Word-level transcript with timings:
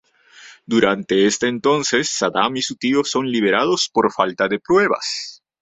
Durante 0.65 1.27
este 1.27 1.47
entonces, 1.47 2.09
Saddam 2.09 2.57
y 2.57 2.63
su 2.63 2.75
tío 2.75 3.03
son 3.03 3.29
liberados 3.29 3.87
por 3.93 4.11
falta 4.11 4.47
de 4.47 4.57
pruebas. 4.59 5.39